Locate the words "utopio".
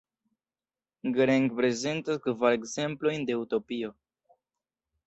3.45-3.97